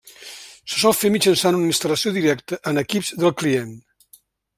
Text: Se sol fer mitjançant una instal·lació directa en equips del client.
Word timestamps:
Se 0.71 0.77
sol 0.83 0.95
fer 0.99 1.11
mitjançant 1.15 1.57
una 1.57 1.67
instal·lació 1.73 2.13
directa 2.15 2.59
en 2.73 2.83
equips 2.83 3.13
del 3.25 3.35
client. 3.43 3.77